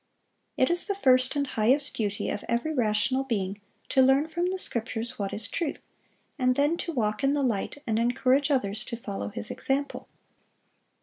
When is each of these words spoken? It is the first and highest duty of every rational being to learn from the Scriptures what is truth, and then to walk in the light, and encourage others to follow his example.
It 0.57 0.71
is 0.71 0.87
the 0.87 0.95
first 0.95 1.35
and 1.35 1.45
highest 1.45 1.95
duty 1.95 2.31
of 2.31 2.43
every 2.49 2.73
rational 2.73 3.23
being 3.23 3.61
to 3.89 4.01
learn 4.01 4.27
from 4.27 4.47
the 4.47 4.57
Scriptures 4.57 5.19
what 5.19 5.31
is 5.31 5.47
truth, 5.47 5.79
and 6.39 6.55
then 6.55 6.75
to 6.77 6.91
walk 6.91 7.23
in 7.23 7.35
the 7.35 7.43
light, 7.43 7.77
and 7.85 7.99
encourage 7.99 8.49
others 8.49 8.83
to 8.85 8.97
follow 8.97 9.27
his 9.29 9.51
example. 9.51 10.07